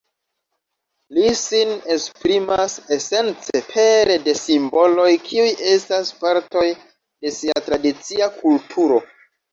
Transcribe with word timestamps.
Li 1.17 1.33
sin 1.39 1.73
esprimas 1.95 2.77
esence 2.97 3.61
pere 3.67 4.15
de 4.29 4.35
simboloj 4.45 5.07
kiuj 5.27 5.49
estas 5.75 6.11
partoj 6.25 6.67
de 6.79 7.35
sia 7.41 7.65
tradicia 7.69 8.33
kulturo. 8.41 8.99